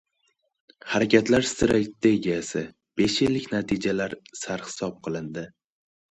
Harakatlar 0.91 1.47
strategiyasi: 1.49 2.63
besh 3.01 3.17
yillik 3.25 3.45
natijalar 3.51 4.15
sarhisob 4.39 4.97
qilindi 5.09 5.45